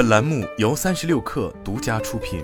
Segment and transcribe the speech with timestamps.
[0.00, 2.42] 本栏目由三十六氪独家出品。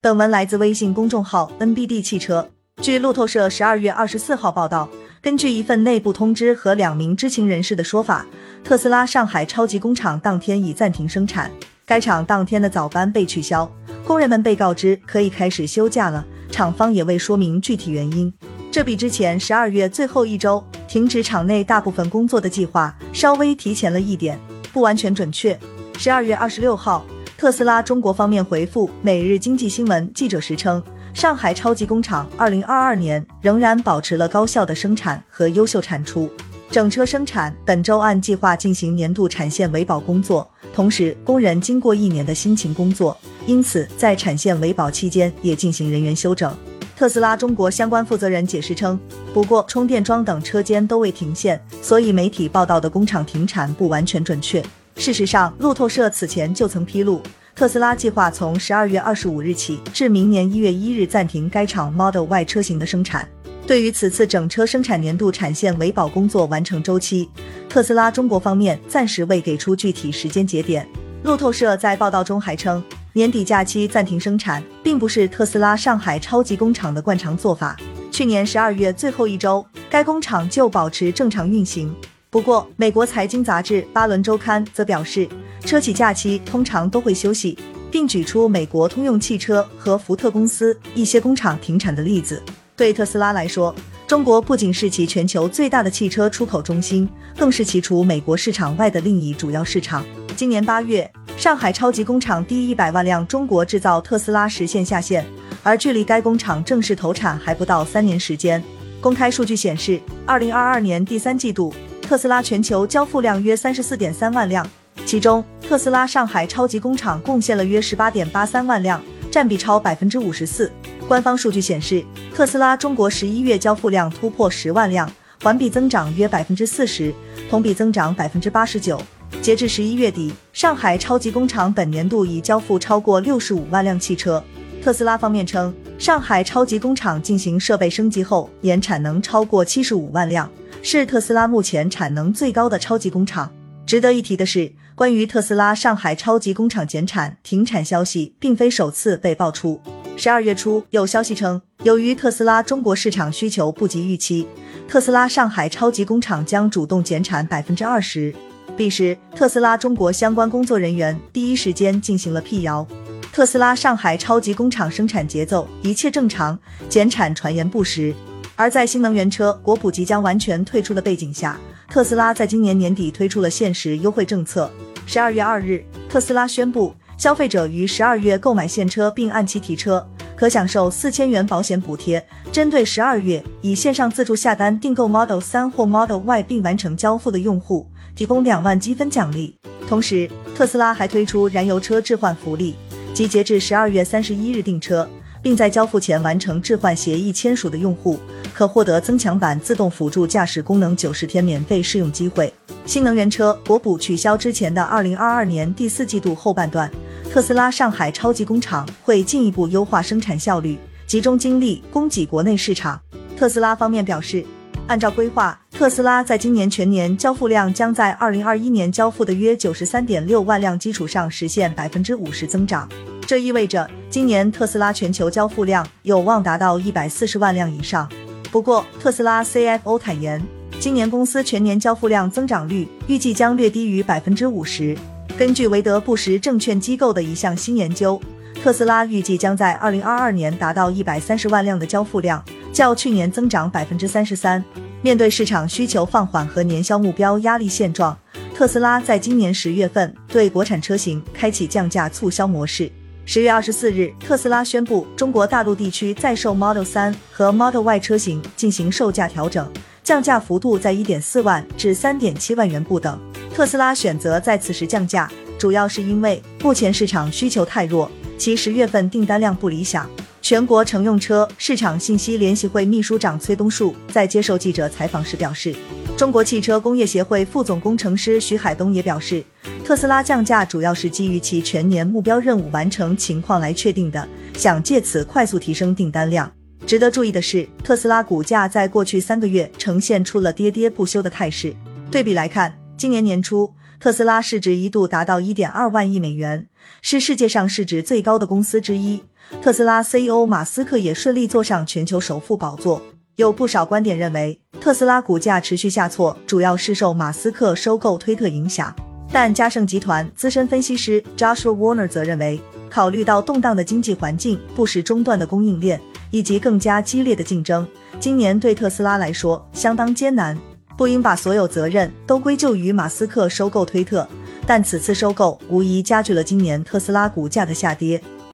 [0.00, 2.48] 本文来自微信公众号 NBD 汽车。
[2.80, 4.88] 据路透社十二月二十四号报道，
[5.20, 8.24] 根据一份内部通知和两名知情人士的说法，
[8.62, 11.50] 特斯拉上海超级工厂当天已暂停生产，
[11.84, 13.68] 该厂当天的早班被取消，
[14.06, 16.24] 工人们被告知可以开始休假了。
[16.52, 18.32] 厂方也未说明具体原因。
[18.70, 24.36] 这比之前十二月最后一周停止厂内大部分工作的计划稍微提前了一点，
[24.72, 25.56] 不完全准确。
[25.96, 27.06] 十二月二十六号，
[27.38, 30.82] 特斯拉中国方面回复《每日经济新闻》记者时称，
[31.14, 36.28] 上海超级工厂二零二二年仍然保持了高效的生产和优秀产出，
[36.72, 43.16] 整车生产本周按计划进行年度产线维保工作，同时工人经过一年的辛勤工作，
[43.46, 46.52] 因此在产线维保期间也进行人员休整。
[47.00, 49.00] 特斯拉中国相关负责人解释称，
[49.32, 54.62] 不过充电桩等车间都未停线，所以媒体报道的工厂停产不完全准确。
[54.96, 57.22] 事实上，路透社此前就曾披露，
[57.56, 63.26] 特斯拉计划从十二月二十五日起至明年一月一日暂停该厂 Model Y 车型的生产。
[63.66, 67.30] 对于此次整车生产年度产线维保工作完成周期，
[67.66, 70.86] 特斯拉中国方面暂时未给出具体时间节点。
[71.22, 72.84] 路透社在报道中还称。
[73.12, 77.76] 年底假期暂停生产，并不是特斯拉上海超级工厂的惯常做法。
[78.12, 81.92] 去年十二月最后一周，该工厂就保持正常运行。
[82.30, 85.28] 不过，美国财经杂志《巴伦周刊》则表示，
[85.64, 87.58] 车企假期通常都会休息，
[87.90, 92.40] 并举出美国通用汽车和福特公司一些工厂停产的例子。
[92.76, 93.74] 对特斯拉来说，
[94.06, 100.04] 中国不仅是其全球最大的汽车出口中心，更是其除美国市场外的另一主要市场。
[100.36, 101.10] 今年八月。
[101.40, 105.24] 上海超级工厂第一百万辆中国制造特斯拉实现下线，
[105.62, 108.62] 而距离该工厂正式投产还不到三年时间。
[109.00, 114.68] 公开数据显示，二零二二年第三季度，特斯拉全球交付量约三十四点三万辆，
[115.06, 120.70] 其中特斯拉上海超级工厂贡献了约十八点八三万辆，占比超百分之五十四。
[121.08, 122.04] 官方数据显示，
[122.34, 125.10] 特斯拉中国十一月交付量突破十万辆，
[125.42, 127.10] 环比增长约百分之四十，
[127.48, 129.00] 同比增长百分之八十九。
[129.42, 134.42] 截至十一月底，上海超级工厂本年度已交付超过六十五万辆汽车。
[134.82, 140.50] 特斯拉方面称，上海超级工厂进行设备升级后，年产能超过七十五万辆，
[140.82, 143.50] 是特斯拉目前产能最高的超级工厂。
[143.86, 149.80] 值得一提的是，关于特斯拉上海超级工厂减产停产消息，并非首次被爆出。
[150.16, 154.46] 十二月初，有消息称，由于特斯拉中国市场需求不及预期，
[154.86, 158.34] 特斯拉上海超级工厂将主动减产百分之二十。
[158.76, 162.86] 彼时，特斯拉中国相关工作人员第一时间进行了辟谣。
[163.32, 166.58] 特斯拉上海超级工厂生产节奏一切正常，
[166.88, 168.14] 减产传言不实。
[168.56, 174.70] 而在新能源车国普即将完全退出的背景下，特斯拉在今年年底推出了限时优惠政策。
[175.06, 182.24] 十二月二日，特斯拉宣布，消费者于十二月购买现车并按期提车，可享受四千元保险补贴。
[182.52, 187.86] 针对十二月以线上自助下单订购 Model 三或 Model Y 并完成交付的用户。
[188.20, 189.54] 提供两万积分奖励，
[189.88, 192.74] 同时特斯拉还推出燃油车置换福利，
[193.14, 195.08] 即截至十二月三十一日订车，
[195.40, 198.20] 并在交付前完成置换协议签署的用户，
[198.52, 202.52] 可获得增强版自动辅助驾驶功能九十天免费试用机会。
[202.84, 206.92] 新能源车国补取消之前的二零二二年第四季度后半段，
[207.32, 213.00] 特斯拉上海超级工厂会进一步优化生产效率，集中精力供给国内市场。
[213.34, 214.44] 特斯拉方面表示，
[214.90, 215.56] 按照规划。
[215.70, 222.88] 特斯拉在今年全年交付量将在二零二一年交付的约九十三点六万辆基础上实现百分之五十增长，
[223.24, 228.06] 这意味着今年特斯拉全球交付量有望达到一百四十万辆以上。
[228.50, 230.42] 不过，特斯拉 CFO 坦言，
[230.80, 234.98] 今年公司全年交付量增长率预计将略低于百分之五十。
[235.38, 238.20] 根据韦德布什证券机构的一项新研究，
[238.62, 242.44] 特斯拉预计将在二零二二年达到一百三十万辆的交付量，
[242.74, 244.62] 较去年增长百分之三十三。
[245.00, 248.14] 面对市场需求放缓和年销目标压力现状，
[248.54, 252.92] 特斯拉在今年十月份对国产车型开启降价促销模式。
[253.24, 259.72] 十月二十四日，特斯拉宣布中国大陆地区在售 Model 三和 Model Y 车型进行售价调整，
[260.02, 263.18] 降价幅度在一点四万至三点七万元不等。
[263.54, 268.10] 特斯拉选择在此时降价，主要是因为目前市场需求太弱，
[268.40, 270.08] 其十月份订单量不理想。
[270.40, 275.74] 全国乘用车市场信息联席会秘书长崔东树在接受记者采访时表示，
[276.16, 279.44] 中国汽车工业协会副总工程师徐海东也表示，
[279.84, 286.50] 特斯拉降价主要是基于其全年目标任务完成情况来确定的，想借此快速提升订单量。
[286.86, 291.76] 值得注意的是，特斯拉股价在过去三个月呈现出了跌跌不休的态势。
[292.10, 292.74] 对比来看。
[292.96, 296.66] 今年年初，特斯拉市值一度达到一点二万亿美元，
[297.02, 299.22] 是世界上市值最高的公司之一。
[299.60, 303.02] 特斯拉 CEO 马斯克也顺利坐上全球首富宝座。
[303.36, 308.94] 有不少观点认为，特斯拉股价持续下挫，主要是受马斯克收购推特影响。
[309.30, 312.58] 但嘉盛集团资深分析师 Joshua Warner 则认为，
[312.88, 316.00] 考虑到动荡的经济环境、不时中断的供应链
[316.30, 317.86] 以及更加激烈的竞争，
[318.18, 320.58] 今年对特斯拉来说相当艰难。
[321.00, 324.28] 不应把所有责任都归咎于马斯克收购推特，
[324.66, 328.22] 但此次收购无疑加剧了今年特斯拉股价的下跌。